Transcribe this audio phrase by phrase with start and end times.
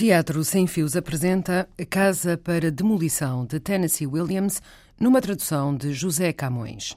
[0.00, 4.62] Teatro Sem Fios apresenta Casa para Demolição de Tennessee Williams,
[4.98, 6.96] numa tradução de José Camões.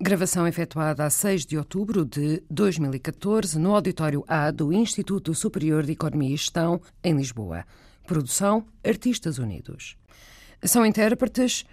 [0.00, 5.92] Gravação efetuada a 6 de outubro de 2014 no Auditório A do Instituto Superior de
[5.92, 7.64] Economia e Gestão, em Lisboa.
[8.04, 9.96] Produção Artistas Unidos.
[10.64, 11.64] São intérpretes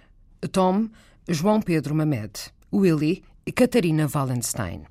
[0.52, 0.88] Tom,
[1.28, 4.82] João Pedro Mamed, Willy e Catarina Wallenstein.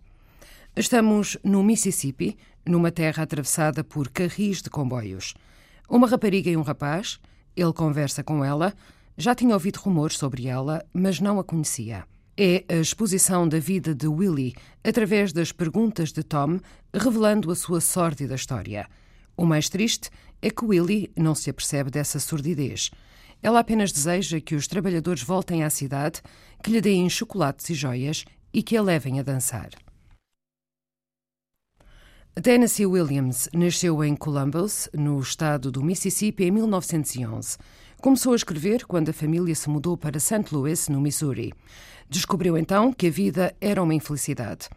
[0.76, 5.34] Estamos no Mississippi, numa terra atravessada por carris de comboios.
[5.90, 7.18] Uma rapariga e um rapaz,
[7.56, 8.74] ele conversa com ela,
[9.18, 12.04] já tinha ouvido rumores sobre ela, mas não a conhecia.
[12.36, 14.54] É a exposição da vida de Willie
[14.84, 16.60] através das perguntas de Tom,
[16.94, 18.88] revelando a sua sórdida história.
[19.36, 20.10] O mais triste
[20.42, 22.92] é que Willie não se apercebe dessa sordidez.
[23.42, 26.22] Ela apenas deseja que os trabalhadores voltem à cidade,
[26.62, 29.70] que lhe deem chocolates e joias e que a levem a dançar.
[32.42, 37.58] Tennessee Williams nasceu em Columbus, no estado do Mississippi, em 1911.
[38.00, 40.46] Começou a escrever quando a família se mudou para St.
[40.52, 41.52] Louis, no Missouri.
[42.08, 44.70] Descobriu então que a vida era uma infelicidade.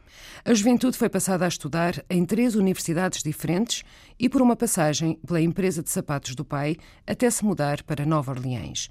[0.43, 3.83] A juventude foi passada a estudar em três universidades diferentes
[4.19, 8.33] e por uma passagem pela empresa de sapatos do pai até se mudar para Nova
[8.33, 8.89] Orleans.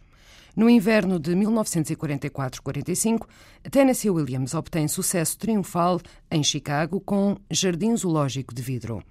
[0.56, 3.28] No inverno de 1944-45,
[3.72, 9.04] Tennessee Williams obtém sucesso triunfal em Chicago com Jardim Zoológico de Vidro.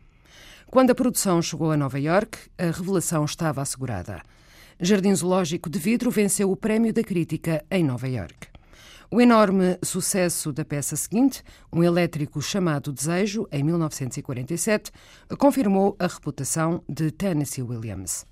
[0.67, 4.21] Quando a produção chegou a Nova York, a revelação estava assegurada.
[4.81, 8.49] Jardim Zoológico de Vidro venceu o Prémio da Crítica em Nova York.
[9.11, 11.43] O enorme sucesso da peça seguinte,
[11.73, 14.93] um elétrico chamado Desejo, em 1947,
[15.39, 18.27] confirmou a reputação de Tennessee Williams.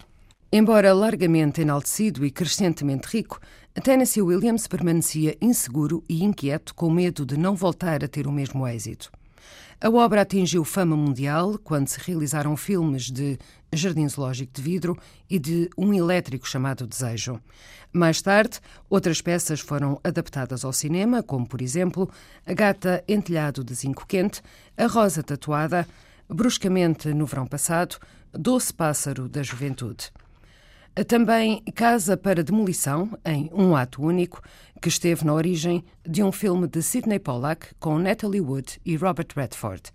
[0.52, 3.40] Embora largamente enaltecido e crescentemente rico,
[3.82, 8.66] Tennessee Williams permanecia inseguro e inquieto, com medo de não voltar a ter o mesmo
[8.66, 9.10] êxito.
[9.80, 13.38] A obra atingiu fama mundial quando se realizaram filmes de
[13.72, 14.96] Jardim Zoológico de Vidro
[15.28, 17.38] e de Um Elétrico chamado Desejo.
[17.92, 22.08] Mais tarde, outras peças foram adaptadas ao cinema, como, por exemplo,
[22.46, 24.40] A Gata Entelhado de Zinco Quente,
[24.78, 25.86] A Rosa Tatuada,
[26.28, 27.96] Bruscamente no Verão Passado,
[28.32, 30.10] Doce Pássaro da Juventude.
[31.04, 34.40] Também Casa para Demolição, em um ato único,
[34.80, 39.28] que esteve na origem de um filme de Sidney Pollack com Natalie Wood e Robert
[39.36, 39.92] Redford.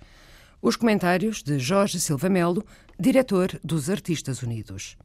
[0.62, 2.64] Os comentários de Jorge Silva Melo,
[3.00, 4.96] diretor dos Artistas Unidos.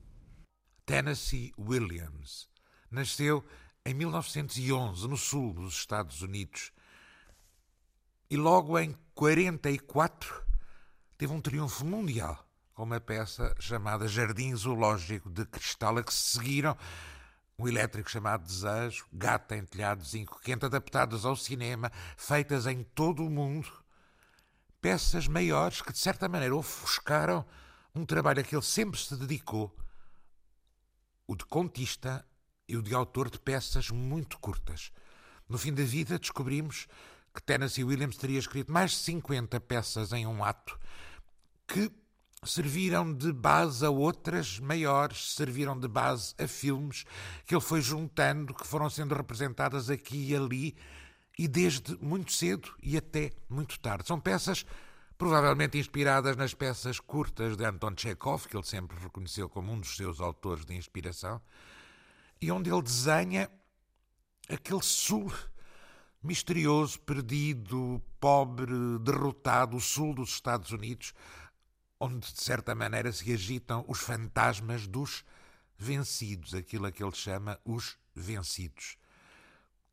[0.85, 2.47] Tennessee Williams
[2.91, 3.43] nasceu
[3.85, 6.73] em 1911 no sul dos Estados Unidos
[8.31, 10.45] e logo em 44
[11.17, 12.46] teve um triunfo mundial
[12.77, 16.77] com uma peça chamada Jardim Zoológico de Cristal, a que se seguiram
[17.59, 23.25] um elétrico chamado Desejo, Gata em Telhados Zinco Quente, adaptadas ao cinema, feitas em todo
[23.25, 23.73] o mundo.
[24.79, 27.47] Peças maiores que, de certa maneira, ofuscaram
[27.95, 29.75] um trabalho a que ele sempre se dedicou,
[31.27, 32.27] o de contista
[32.69, 34.93] e o de autor de peças muito curtas.
[35.49, 36.87] No fim da vida, descobrimos
[37.35, 40.79] que Tennessee Williams teria escrito mais de 50 peças em um ato,
[41.67, 41.91] que
[42.45, 47.05] serviram de base a outras maiores, serviram de base a filmes
[47.45, 50.77] que ele foi juntando, que foram sendo representadas aqui e ali,
[51.39, 54.07] e desde muito cedo e até muito tarde.
[54.07, 54.65] São peças
[55.19, 59.97] provavelmente inspiradas nas peças curtas de Anton Chekhov, que ele sempre reconheceu como um dos
[59.97, 61.41] seus autores de inspiração,
[62.41, 63.51] e onde ele desenha
[64.49, 65.33] aquele sul
[66.23, 71.15] misterioso, perdido, pobre, derrotado, o sul dos Estados Unidos,
[71.99, 75.25] onde de certa maneira se agitam os fantasmas dos
[75.79, 78.97] vencidos, aquilo a que ele chama os vencidos.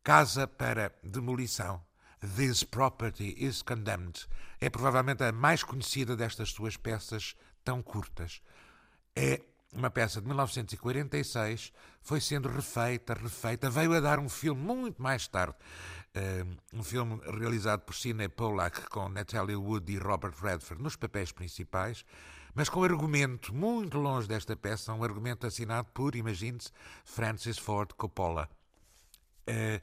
[0.02, 1.82] Casa para demolição.
[2.36, 4.26] This Property is Condemned
[4.60, 8.40] é provavelmente a mais conhecida destas suas peças tão curtas.
[9.14, 9.42] É
[9.74, 15.26] uma peça de 1946, foi sendo refeita, refeita, veio a dar um filme muito mais
[15.26, 15.54] tarde,
[16.72, 22.04] um filme realizado por Sidney Pollack com Natalie Wood e Robert Redford nos papéis principais,
[22.54, 26.70] mas com um argumento muito longe desta peça, um argumento assinado por, imagine-se,
[27.04, 28.48] Francis Ford Coppola.
[29.48, 29.82] Uh,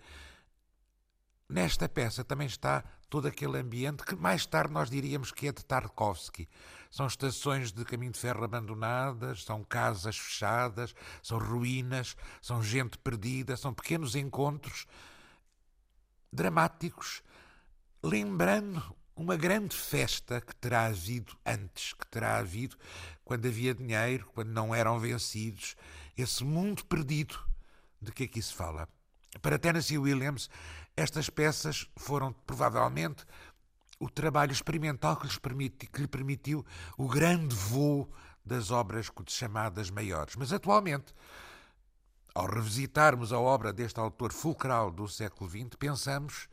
[1.49, 5.65] nesta peça também está todo aquele ambiente que mais tarde nós diríamos que é de
[5.65, 6.47] Tarkovsky.
[6.89, 13.57] São estações de caminho de ferro abandonadas, são casas fechadas, são ruínas, são gente perdida,
[13.57, 14.87] são pequenos encontros
[16.31, 17.21] dramáticos
[18.01, 18.81] lembrando
[19.13, 22.77] uma grande festa que terá havido antes, que terá havido
[23.25, 25.75] quando havia dinheiro, quando não eram vencidos,
[26.17, 27.37] esse mundo perdido
[28.01, 28.87] de que aqui se fala.
[29.39, 30.49] Para Tennessee Williams,
[30.95, 33.25] estas peças foram provavelmente
[33.99, 36.65] o trabalho experimental que, permiti, que lhe permitiu
[36.97, 38.11] o grande voo
[38.43, 40.35] das obras chamadas maiores.
[40.35, 41.13] Mas atualmente,
[42.33, 46.49] ao revisitarmos a obra deste autor fulcral do século XX, pensamos,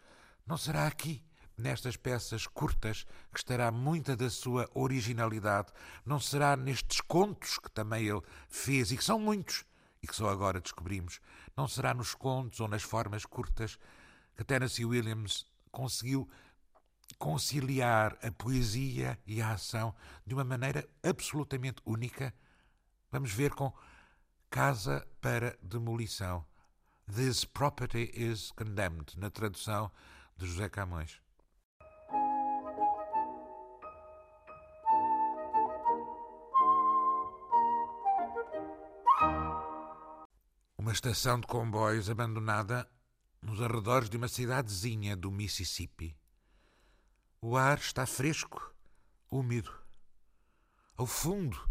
[0.47, 1.25] não será aqui,
[1.57, 5.73] nestas peças curtas, que estará muita da sua originalidade,
[6.05, 9.65] não será nestes contos que também ele fez e que são muitos
[10.09, 11.21] que só agora descobrimos,
[11.57, 13.79] não será nos contos ou nas formas curtas
[14.37, 16.29] que Tennessee Williams conseguiu
[17.19, 19.95] conciliar a poesia e a ação
[20.27, 22.35] de uma maneira absolutamente única.
[23.11, 23.73] Vamos ver com
[24.51, 26.45] Casa para Demolição.
[27.15, 29.91] This property is condemned, na tradução
[30.37, 31.21] de José Camões.
[40.89, 42.91] Uma estação de comboios abandonada
[43.43, 46.17] nos arredores de uma cidadezinha do Mississippi.
[47.43, 48.75] O ar está fresco,
[49.31, 49.71] úmido.
[50.97, 51.63] Ao fundo,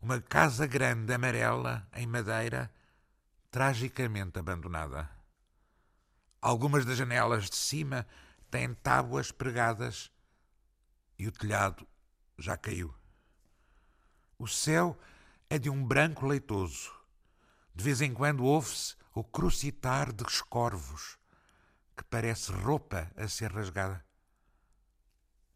[0.00, 2.72] uma casa grande amarela em madeira,
[3.50, 5.10] tragicamente abandonada.
[6.40, 8.06] Algumas das janelas de cima
[8.52, 10.12] têm tábuas pregadas
[11.18, 11.84] e o telhado
[12.38, 12.94] já caiu.
[14.38, 14.96] O céu
[15.50, 16.97] é de um branco leitoso.
[17.78, 21.16] De vez em quando ouve-se o crucitar de escorvos,
[21.96, 24.04] que parece roupa a ser rasgada.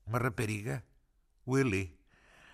[0.06, 0.84] Uma rapariga,
[1.44, 1.98] Willie,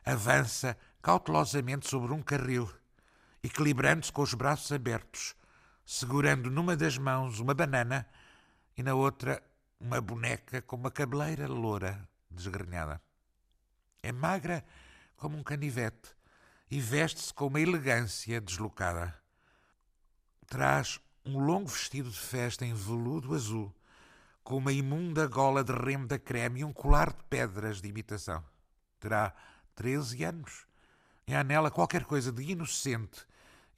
[0.07, 2.67] avança cautelosamente sobre um carril,
[3.43, 5.37] equilibrando-se com os braços abertos,
[5.85, 8.09] segurando numa das mãos uma banana
[8.75, 9.43] e na outra
[9.79, 13.03] uma boneca com uma cabeleira loura desgrenhada.
[14.03, 14.65] É magra
[15.15, 16.17] como um canivete
[16.71, 19.28] e veste-se com uma elegância deslocada.
[20.49, 23.75] Traz um longo vestido de festa em veludo azul
[24.43, 28.43] com uma imunda gola de remo da creme e um colar de pedras de imitação.
[28.99, 29.35] Terá
[29.75, 30.67] 13 anos
[31.27, 33.27] e há nela qualquer coisa de inocente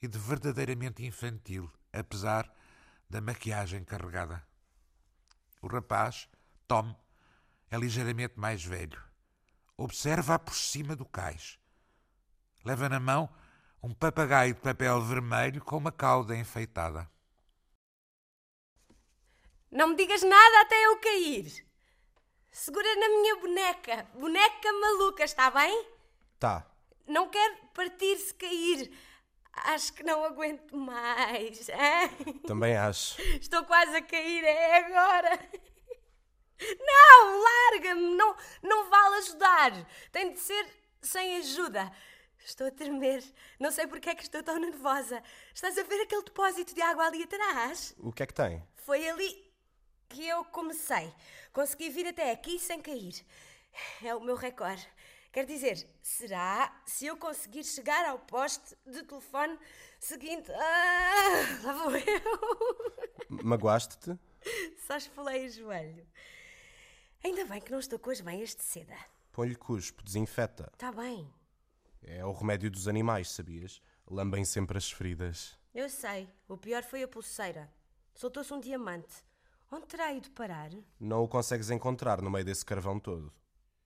[0.01, 2.49] e de verdadeiramente infantil, apesar
[3.09, 4.41] da maquiagem carregada.
[5.61, 6.29] O rapaz,
[6.65, 6.95] Tom,
[7.69, 9.03] é ligeiramente mais velho.
[9.75, 11.59] Observa-a por cima do cais.
[12.63, 13.29] Leva na mão
[13.83, 17.09] um papagaio de papel vermelho com uma cauda enfeitada.
[19.71, 21.65] Não me digas nada até eu cair.
[22.51, 24.07] Segura na minha boneca.
[24.13, 25.87] Boneca maluca, está bem?
[26.37, 26.67] Tá.
[27.07, 28.91] Não quero partir se cair.
[29.53, 31.69] Acho que não aguento mais.
[31.69, 32.39] Hein?
[32.45, 33.21] Também acho.
[33.21, 35.49] Estou quase a cair, é agora.
[36.79, 38.15] Não, larga-me.
[38.15, 39.87] Não, não vale ajudar.
[40.11, 40.67] Tem de ser
[41.01, 41.91] sem ajuda.
[42.45, 43.23] Estou a tremer.
[43.59, 45.21] Não sei porque é que estou tão nervosa.
[45.53, 47.95] Estás a ver aquele depósito de água ali atrás?
[47.99, 48.63] O que é que tem?
[48.75, 49.51] Foi ali
[50.09, 51.13] que eu comecei.
[51.53, 53.25] Consegui vir até aqui sem cair.
[54.03, 54.87] É o meu recorde.
[55.31, 59.57] Quer dizer, será se eu conseguir chegar ao poste de telefone
[59.97, 60.51] seguinte.
[60.51, 63.43] Ah, lá vou eu.
[63.43, 64.19] Magoaste-te?
[64.85, 66.05] Só esfolei o joelho.
[67.23, 68.97] Ainda bem que não estou com as meias de seda.
[69.31, 70.69] Põe-lhe cuspo, desinfeta.
[70.73, 71.31] Está bem.
[72.01, 73.81] É o remédio dos animais, sabias?
[74.09, 75.57] Lambem sempre as feridas.
[75.73, 76.27] Eu sei.
[76.47, 77.71] O pior foi a pulseira.
[78.13, 79.23] Soltou-se um diamante.
[79.71, 80.69] Onde terá ido parar?
[80.99, 83.31] Não o consegues encontrar no meio desse carvão todo.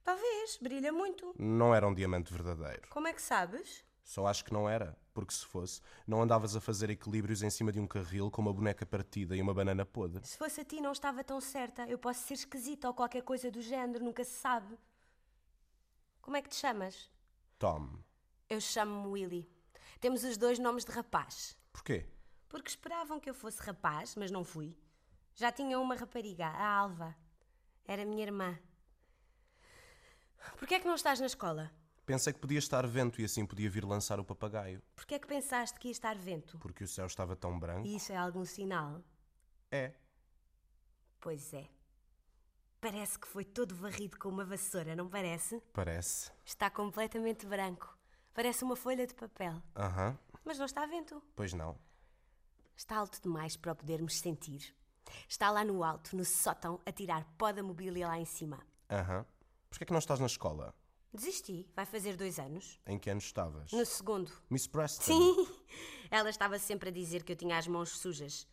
[0.03, 1.35] Talvez, brilha muito.
[1.37, 2.87] Não era um diamante verdadeiro.
[2.89, 3.83] Como é que sabes?
[4.03, 7.71] Só acho que não era, porque se fosse, não andavas a fazer equilíbrios em cima
[7.71, 10.25] de um carril com uma boneca partida e uma banana podre.
[10.25, 11.87] Se fosse a ti, não estava tão certa.
[11.87, 14.77] Eu posso ser esquisita ou qualquer coisa do género, nunca se sabe.
[16.21, 17.09] Como é que te chamas?
[17.57, 18.04] Tom.
[18.49, 19.49] Eu chamo-me Willy.
[19.99, 21.57] Temos os dois nomes de rapaz.
[21.73, 22.05] Porquê?
[22.47, 24.77] Porque esperavam que eu fosse rapaz, mas não fui.
[25.33, 27.15] Já tinha uma rapariga, a Alva.
[27.85, 28.57] Era minha irmã.
[30.57, 31.71] Porquê é que não estás na escola?
[32.05, 34.81] Pensei que podia estar vento e assim podia vir lançar o papagaio.
[34.95, 36.59] Porquê é que pensaste que ia estar vento?
[36.59, 37.87] Porque o céu estava tão branco.
[37.87, 39.03] Isso é algum sinal?
[39.71, 39.91] É.
[41.19, 41.67] Pois é.
[42.79, 45.59] Parece que foi todo varrido com uma vassoura, não parece?
[45.73, 46.31] Parece.
[46.45, 47.94] Está completamente branco.
[48.35, 49.63] Parece uma folha de papel.
[49.73, 50.19] Aham.
[50.43, 51.23] Mas não está vento.
[51.37, 51.79] Pois não.
[52.75, 54.75] Está alto demais para o podermos sentir.
[55.25, 58.59] Está lá no alto, no sótão, a tirar pó da mobília lá em cima.
[58.91, 59.25] Aham.
[59.69, 60.75] Porquê é que não estás na escola?
[61.13, 61.65] Desisti.
[61.73, 62.77] Vai fazer dois anos.
[62.85, 63.71] Em que ano estavas?
[63.71, 64.29] No segundo.
[64.49, 65.03] Miss Preston.
[65.03, 65.47] Sim.
[66.11, 68.45] Ela estava sempre a dizer que eu tinha as mãos sujas.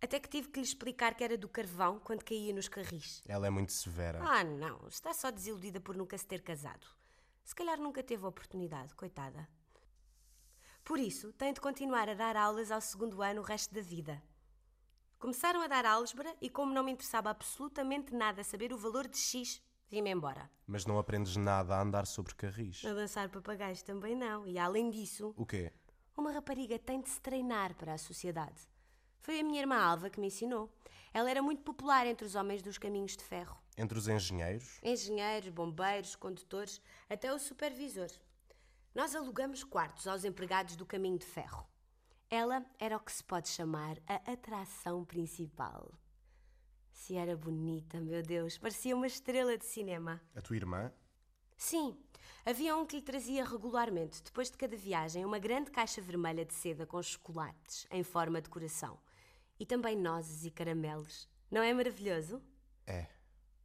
[0.00, 3.22] Até que tive que lhe explicar que era do carvão quando caía nos carris.
[3.28, 4.18] Ela é muito severa.
[4.22, 6.86] Ah, não, está só desiludida por nunca se ter casado.
[7.44, 9.48] Se calhar nunca teve oportunidade, coitada.
[10.84, 14.22] Por isso, tem de continuar a dar aulas ao segundo ano o resto da vida.
[15.18, 19.18] Começaram a dar álgebra e, como não me interessava absolutamente nada saber o valor de
[19.18, 20.50] X, vim-me embora.
[20.66, 22.82] Mas não aprendes nada a andar sobre carris.
[22.84, 24.46] A dançar papagaios também não.
[24.46, 25.72] E além disso, O quê?
[26.16, 28.68] uma rapariga tem de se treinar para a sociedade.
[29.20, 30.70] Foi a minha irmã Alva que me ensinou.
[31.12, 33.58] Ela era muito popular entre os homens dos caminhos de ferro.
[33.80, 34.78] Entre os engenheiros?
[34.82, 38.10] Engenheiros, bombeiros, condutores, até o supervisor.
[38.94, 41.66] Nós alugamos quartos aos empregados do caminho de ferro.
[42.28, 45.94] Ela era o que se pode chamar a atração principal.
[46.92, 50.20] Se era bonita, meu Deus, parecia uma estrela de cinema.
[50.36, 50.92] A tua irmã?
[51.56, 51.96] Sim,
[52.44, 56.52] havia um que lhe trazia regularmente, depois de cada viagem, uma grande caixa vermelha de
[56.52, 59.00] seda com chocolates em forma de coração.
[59.58, 61.26] E também nozes e caramelos.
[61.50, 62.42] Não é maravilhoso?
[62.86, 63.19] É.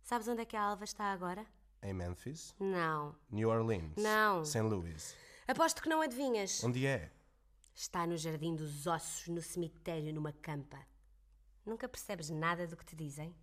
[0.06, 1.44] Sabes onde é que a Alva está agora?
[1.82, 2.54] Em Memphis?
[2.60, 3.16] Não.
[3.28, 3.96] New Orleans?
[3.98, 4.46] Não.
[4.46, 4.62] St.
[4.62, 5.16] Louis?
[5.48, 6.64] Aposto que não adivinhas.
[6.64, 7.12] Onde é?
[7.74, 10.78] Está no Jardim dos Ossos, no cemitério, numa campa.
[11.66, 13.36] Nunca percebes nada do que te dizem?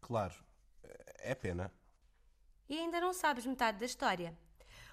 [0.00, 0.34] Claro.
[1.20, 1.72] É pena.
[2.68, 4.36] E ainda não sabes metade da história.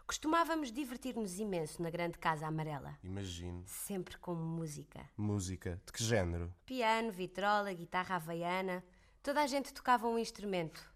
[0.05, 2.95] Costumávamos divertir-nos imenso na grande casa amarela.
[3.01, 3.63] Imagino.
[3.65, 5.09] Sempre com música.
[5.17, 5.81] Música.
[5.83, 6.53] De que género?
[6.67, 8.85] Piano, vitrola, guitarra havaiana.
[9.25, 10.87] Toda a gente tocava um instrumento.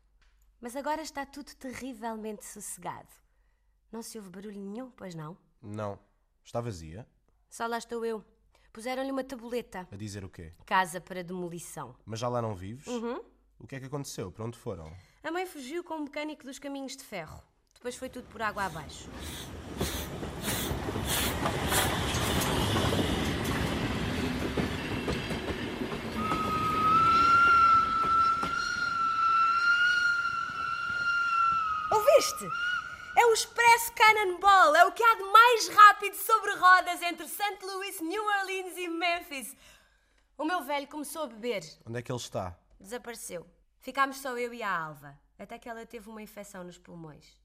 [0.62, 3.10] Mas agora está tudo terrivelmente sossegado.
[3.92, 5.36] Não se ouve barulho nenhum, pois não?
[5.60, 5.98] Não.
[6.46, 7.08] Está vazia?
[7.50, 8.24] Só lá estou eu.
[8.72, 9.88] Puseram-lhe uma tabuleta.
[9.92, 10.54] A dizer o quê?
[10.64, 11.96] Casa para demolição.
[12.06, 12.86] Mas já lá não vives?
[12.86, 13.20] Uhum.
[13.58, 14.32] O que é que aconteceu?
[14.32, 14.96] Para onde foram?
[15.24, 17.42] A mãe fugiu com o mecânico dos caminhos de ferro.
[17.74, 19.10] Depois foi tudo por água abaixo.
[32.40, 32.48] Ouviste?
[33.18, 34.76] É o Expresso Cannonball!
[34.76, 37.58] É o que há de mais rápido sobre rodas entre St.
[37.64, 39.56] Louis, New Orleans e Memphis.
[40.38, 41.64] O meu velho começou a beber.
[41.86, 42.58] Onde é que ele está?
[42.80, 43.46] Desapareceu.
[43.80, 47.38] Ficámos só eu e a Alva, até que ela teve uma infecção nos pulmões.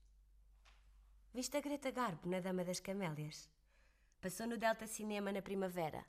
[1.32, 3.48] Viste a Greta Garbo na Dama das Camélias?
[4.20, 6.04] Passou no Delta Cinema na primavera.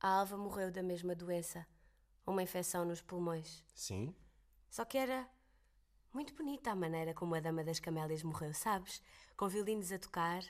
[0.00, 1.66] A Alva morreu da mesma doença,
[2.24, 3.64] uma infecção nos pulmões.
[3.74, 4.14] Sim?
[4.70, 5.28] Só que era
[6.14, 9.02] muito bonita a maneira como a Dama das Camélias morreu, sabes?
[9.36, 10.44] Com violinos a tocar,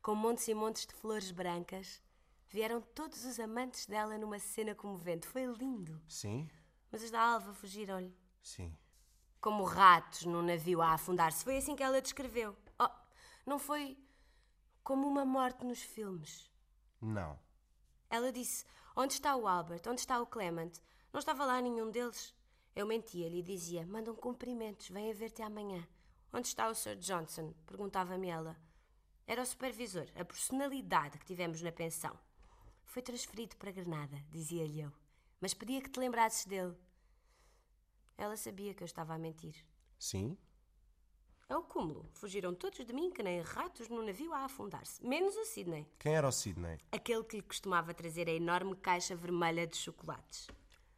[0.00, 2.02] com montes e montes de flores brancas.
[2.48, 5.26] Vieram todos os amantes dela numa cena comovente.
[5.26, 6.00] Foi lindo.
[6.08, 6.48] Sim?
[6.90, 8.16] Mas os da Alva fugiram-lhe.
[8.42, 8.74] Sim.
[9.40, 11.44] Como ratos num navio a afundar-se.
[11.44, 12.56] Foi assim que ela descreveu.
[12.78, 12.90] Oh,
[13.46, 13.98] não foi
[14.82, 16.50] como uma morte nos filmes.
[17.00, 17.38] Não.
[18.08, 18.64] Ela disse:
[18.96, 19.82] Onde está o Albert?
[19.86, 20.72] Onde está o Clement?
[21.12, 22.34] Não estava lá nenhum deles.
[22.80, 25.86] Eu mentia-lhe e dizia: Mandam cumprimentos, venha ver-te amanhã.
[26.32, 27.52] Onde está o Sir Johnson?
[27.66, 28.56] Perguntava-me ela.
[29.26, 32.18] Era o supervisor, a personalidade que tivemos na pensão.
[32.86, 34.90] Foi transferido para Granada, dizia-lhe eu.
[35.42, 36.74] Mas pedia que te lembrasses dele.
[38.16, 39.62] Ela sabia que eu estava a mentir.
[39.98, 40.38] Sim?
[41.50, 42.08] É o cúmulo.
[42.14, 45.06] Fugiram todos de mim que nem ratos num navio a afundar-se.
[45.06, 45.86] Menos o Sidney.
[45.98, 46.78] Quem era o Sidney?
[46.90, 50.48] Aquele que lhe costumava trazer a enorme caixa vermelha de chocolates.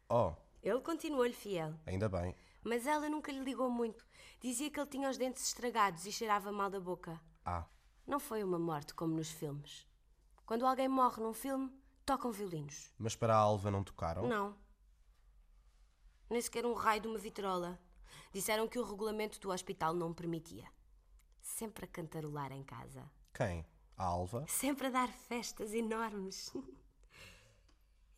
[0.07, 0.33] Oh,
[0.63, 1.73] Ele continuou-lhe fiel.
[1.85, 2.35] ainda bem.
[2.63, 4.05] Mas ela nunca lhe ligou muito.
[4.39, 7.19] Dizia que ele tinha os dentes estragados e cheirava mal da boca.
[7.45, 7.65] Ah,
[8.07, 9.85] Não foi uma morte como nos filmes.
[10.45, 11.69] Quando alguém morre num filme,
[12.05, 12.93] tocam violinos.
[12.97, 14.27] mas para a Alva não tocaram?
[14.27, 14.55] Não.
[16.29, 17.79] Nem sequer um raio de uma vitrola.
[18.31, 20.67] Disseram que o regulamento do hospital não permitia.
[21.41, 23.09] Sempre a cantarolar em casa.
[23.33, 23.65] Quem?
[23.97, 24.45] A Alva?
[24.47, 26.51] Sempre a dar festas enormes.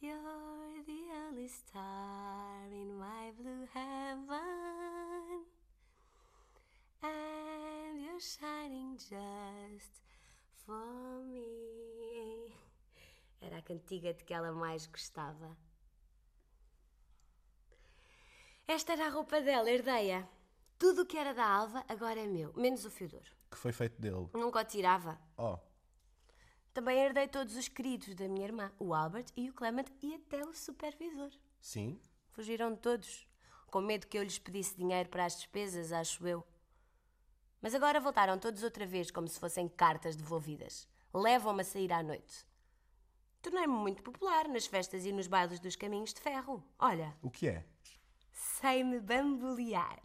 [0.05, 5.45] You're the only star in my blue heaven.
[7.01, 9.93] And you're shining just
[10.63, 12.53] for me.
[13.41, 15.57] Era a cantiga de que ela mais gostava.
[18.67, 20.29] Esta era a roupa dela, herdeia.
[20.77, 23.25] Tudo o que era da Alva agora é meu, menos o Fiodor.
[23.49, 24.29] Que foi feito dele?
[24.35, 25.19] Nunca o tirava.
[25.35, 25.57] Oh,
[26.75, 30.43] Também herdei todos os queridos da minha irmã, o Albert e o Clement e até
[30.45, 31.31] o supervisor.
[31.61, 31.97] sim?
[32.33, 33.25] Fugiram todos,
[33.67, 36.45] com medo que eu lhes pedisse dinheiro para as despesas, acho eu.
[37.61, 40.85] Mas agora voltaram todos outra vez como se fossem cartas devolvidas.
[41.13, 42.45] Levam-me a sair à noite.
[43.41, 46.61] Tornei-me muito popular nas festas e nos bailes dos caminhos de ferro.
[46.77, 47.63] Olha, O que é?
[48.33, 50.03] sei-me bambolear.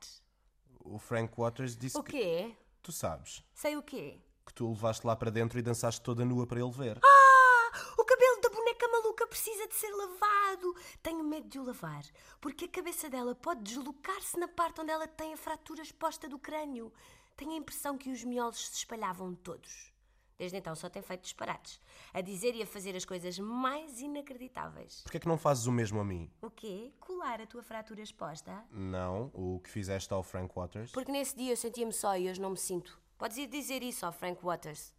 [0.85, 2.13] O Frank Waters disse O que...
[2.13, 2.57] quê?
[2.81, 4.21] Tu sabes Sei o quê?
[4.51, 6.99] Que tu o levaste lá para dentro e dançaste toda nua para ele ver.
[7.05, 7.51] Ah!
[7.97, 10.75] O cabelo da boneca maluca precisa de ser lavado.
[11.03, 12.05] Tenho medo de o lavar,
[12.41, 16.39] porque a cabeça dela pode deslocar-se na parte onde ela tem a fratura exposta do
[16.39, 16.93] crânio.
[17.37, 19.93] Tenho a impressão que os miolos se espalhavam todos.
[20.37, 21.79] Desde então só tem feito disparates,
[22.15, 25.03] a dizer e a fazer as coisas mais inacreditáveis.
[25.03, 26.31] Porquê é que não fazes o mesmo a mim?
[26.41, 26.95] O quê?
[26.99, 28.65] Colar a tua fratura exposta?
[28.71, 30.93] Não, o que fizeste ao Frank Waters?
[30.93, 32.99] Porque nesse dia eu sentia-me só e hoje não me sinto.
[33.21, 34.95] Podes ir dizer isso ao Frank Waters.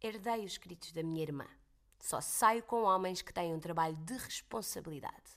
[0.00, 1.48] Herdei os escritos da minha irmã.
[1.98, 5.36] Só saio com homens que têm um trabalho de responsabilidade.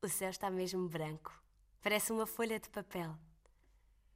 [0.00, 1.36] O céu está mesmo branco.
[1.82, 3.18] Parece uma folha de papel.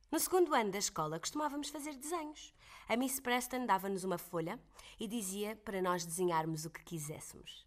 [0.09, 2.55] No segundo ano da escola costumávamos fazer desenhos.
[2.89, 4.57] A Miss Preston dava-nos uma folha
[5.01, 7.67] e dizia para nós desenharmos o que quiséssemos.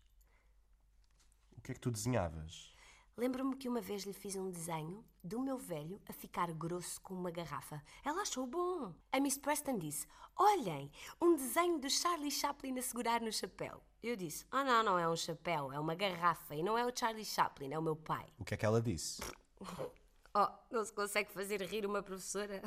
[1.58, 2.73] O que é que tu desenhavas?
[3.16, 7.14] Lembro-me que uma vez lhe fiz um desenho do meu velho a ficar grosso com
[7.14, 7.80] uma garrafa.
[8.04, 8.92] Ela achou bom.
[9.12, 13.84] A Miss Preston disse: Olhem, um desenho do Charlie Chaplin a segurar no chapéu.
[14.02, 16.56] Eu disse: Ah, oh, não, não é um chapéu, é uma garrafa.
[16.56, 18.26] E não é o Charlie Chaplin, é o meu pai.
[18.40, 19.22] O que é que ela disse?
[20.36, 22.60] Oh, não se consegue fazer rir uma professora.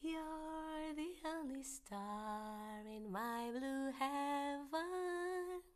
[0.00, 5.71] You're the only star in my blue heaven.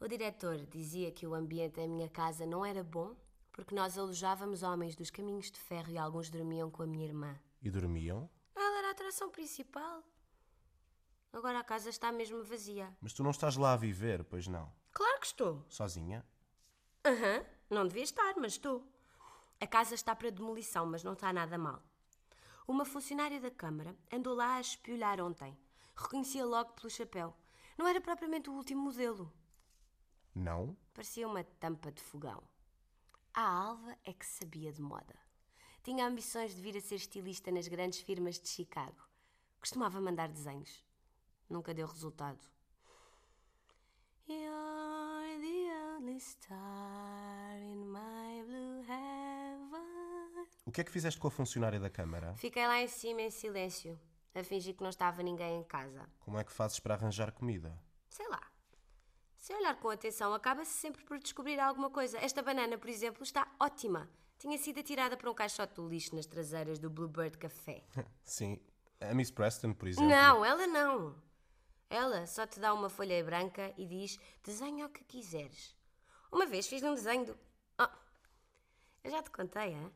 [0.00, 3.16] O diretor dizia que o ambiente da minha casa não era bom
[3.52, 7.38] porque nós alojávamos homens dos caminhos de ferro e alguns dormiam com a minha irmã.
[7.62, 8.28] E dormiam?
[8.54, 10.02] Ela era a atração principal.
[11.32, 12.96] Agora a casa está mesmo vazia.
[13.00, 14.72] Mas tu não estás lá a viver, pois não?
[14.92, 15.64] Claro que estou.
[15.68, 16.26] Sozinha?
[17.04, 17.38] Aham.
[17.38, 17.44] Uhum.
[17.70, 18.86] Não devia estar, mas estou.
[19.60, 21.82] A casa está para demolição, mas não está nada mal.
[22.66, 25.56] Uma funcionária da Câmara andou lá a espiolhar ontem.
[25.96, 27.34] Reconhecia logo pelo chapéu.
[27.78, 29.32] Não era propriamente o último modelo.
[30.34, 30.76] Não?
[30.92, 32.42] Parecia uma tampa de fogão.
[33.32, 35.14] A Alva é que sabia de moda.
[35.82, 38.96] Tinha ambições de vir a ser estilista nas grandes firmas de Chicago.
[39.60, 40.84] Costumava mandar desenhos.
[41.48, 42.40] Nunca deu resultado.
[44.26, 50.46] You're the only star in my blue heaven.
[50.64, 52.34] O que é que fizeste com a funcionária da Câmara?
[52.36, 54.00] Fiquei lá em cima em silêncio,
[54.34, 56.08] a fingir que não estava ninguém em casa.
[56.20, 57.78] Como é que fazes para arranjar comida?
[59.44, 62.16] Se olhar com atenção, acaba-se sempre por descobrir alguma coisa.
[62.16, 64.08] Esta banana, por exemplo, está ótima.
[64.38, 67.84] Tinha sido atirada para um caixote do lixo nas traseiras do Bluebird Café.
[68.24, 68.58] Sim.
[69.02, 70.08] A Miss Preston, por exemplo.
[70.08, 71.22] Não, ela não.
[71.90, 75.76] Ela só te dá uma folha branca e diz: desenha o que quiseres.
[76.32, 77.38] Uma vez fiz um desenho do.
[77.78, 77.96] Oh,
[79.04, 79.92] eu já te contei, hein?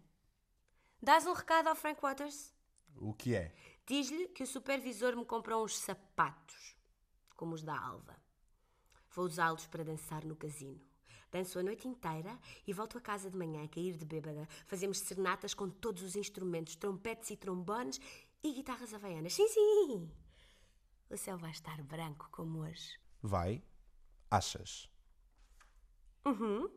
[1.03, 2.53] Dás um recado ao Frank Waters?
[2.97, 3.55] O que é?
[3.87, 6.77] Diz-lhe que o supervisor me comprou uns sapatos,
[7.35, 8.28] como os da Alva.
[9.19, 10.81] Vou usá-los para dançar no casino.
[11.33, 14.47] Danço a noite inteira e volto a casa de manhã a cair de bêbada.
[14.65, 18.01] Fazemos serenatas com todos os instrumentos, trompetes e trombones
[18.45, 19.35] e guitarras havaianas.
[19.35, 20.09] Sim, sim!
[21.11, 22.97] O céu vai estar branco como hoje.
[23.21, 23.61] Vai?
[24.31, 24.89] Achas?
[26.25, 26.71] Uhum.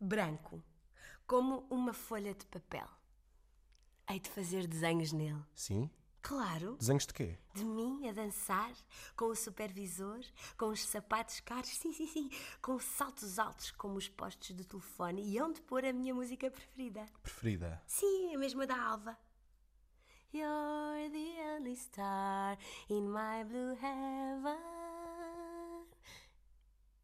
[0.00, 0.64] Branco.
[1.28, 2.88] Como uma folha de papel.
[4.10, 5.44] Hei de fazer desenhos nele.
[5.54, 5.88] Sim?
[6.22, 6.76] Claro.
[6.76, 7.36] Desenhos de quê?
[7.52, 8.72] De mim a dançar,
[9.16, 10.20] com o supervisor,
[10.56, 12.30] com os sapatos caros, sim, sim, sim,
[12.62, 17.04] com saltos altos como os postos de telefone e onde pôr a minha música preferida.
[17.22, 17.82] Preferida?
[17.86, 19.18] Sim, a mesma da Alva.
[20.32, 22.56] You're the only star
[22.88, 24.56] in my blue heaven.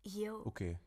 [0.04, 0.42] E eu.
[0.46, 0.78] O quê?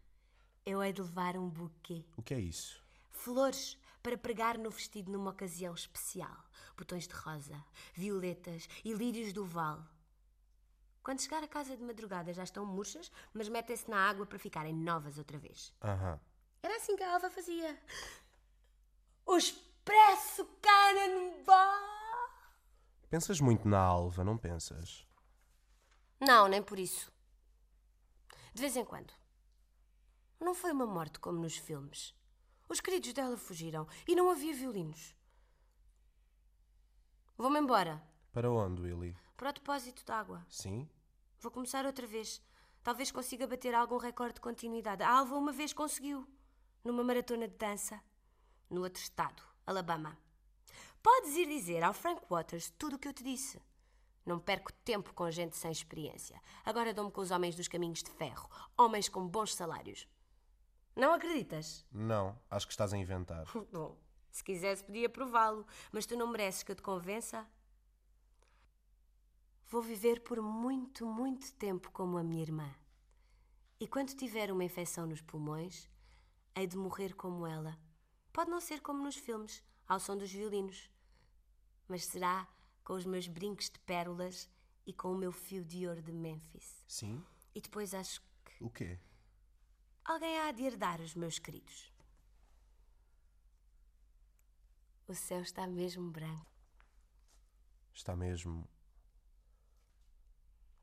[0.65, 2.03] Eu hei de levar um buquê.
[2.17, 2.81] O que é isso?
[3.11, 6.45] Flores para pregar no vestido numa ocasião especial.
[6.75, 9.83] Botões de rosa, violetas e lírios do vale.
[11.03, 14.73] Quando chegar a casa de madrugada já estão murchas, mas metem-se na água para ficarem
[14.73, 15.73] novas outra vez.
[15.83, 16.19] Aham.
[16.61, 17.79] Era assim que a Alva fazia.
[19.25, 21.91] O Expresso Cannonball!
[23.09, 25.07] Pensas muito na Alva, não pensas?
[26.19, 27.11] Não, nem por isso.
[28.53, 29.11] De vez em quando.
[30.39, 32.13] Não foi uma morte como nos filmes.
[32.71, 35.13] Os queridos dela fugiram e não havia violinos.
[37.37, 38.01] Vou-me embora.
[38.31, 39.13] Para onde, Willy?
[39.35, 40.45] Para o depósito de água.
[40.47, 40.89] Sim?
[41.41, 42.41] Vou começar outra vez.
[42.81, 45.03] Talvez consiga bater algum recorde de continuidade.
[45.03, 46.25] A Alva uma vez conseguiu.
[46.81, 48.01] Numa maratona de dança.
[48.69, 50.17] No outro estado, Alabama.
[51.03, 53.61] Podes ir dizer ao Frank Waters tudo o que eu te disse.
[54.25, 56.41] Não perco tempo com gente sem experiência.
[56.63, 58.49] Agora dou-me com os homens dos caminhos de ferro.
[58.77, 60.07] Homens com bons salários.
[60.95, 61.85] Não acreditas?
[61.91, 63.45] Não, acho que estás a inventar.
[63.71, 63.97] Bom,
[64.29, 67.47] se quisesse podia prová-lo, mas tu não mereces que eu te convença?
[69.67, 72.75] Vou viver por muito, muito tempo como a minha irmã.
[73.79, 75.89] E quando tiver uma infecção nos pulmões,
[76.55, 77.77] hei de morrer como ela.
[78.33, 80.89] Pode não ser como nos filmes, ao som dos violinos,
[81.87, 82.47] mas será
[82.83, 84.49] com os meus brincos de pérolas
[84.85, 86.83] e com o meu fio de ouro de Memphis.
[86.87, 87.23] Sim?
[87.55, 88.99] E depois acho que O quê?
[90.11, 91.91] Alguém há de herdar os meus queridos.
[95.07, 96.45] O céu está mesmo branco.
[97.93, 98.69] Está mesmo.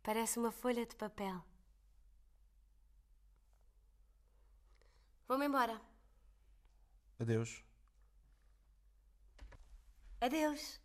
[0.03, 1.45] Parece uma folha de papel.
[5.27, 5.81] Vou-me embora.
[7.19, 7.63] Adeus.
[10.21, 10.81] Adeus.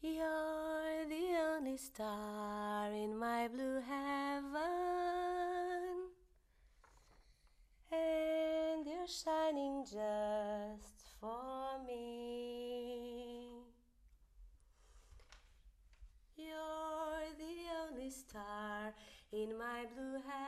[0.00, 4.54] You're the only star in my blue heaven,
[7.90, 13.64] and you're shining just for me.
[16.36, 18.94] You're the only star
[19.32, 20.47] in my blue heaven,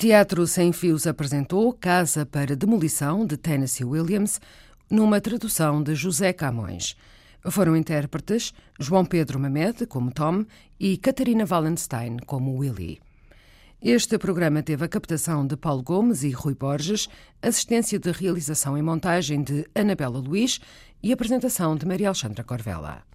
[0.00, 4.40] Teatro Sem Fios apresentou Casa para Demolição, de Tennessee Williams,
[4.90, 6.96] numa tradução de José Camões.
[7.50, 10.46] Foram intérpretes João Pedro Mamed, como Tom,
[10.80, 12.98] e Catarina Wallenstein, como Willy.
[13.82, 17.06] Este programa teve a captação de Paulo Gomes e Rui Borges,
[17.42, 20.62] assistência de realização e montagem de Anabela Luiz
[21.02, 23.09] e apresentação de Maria Alexandra Corvella.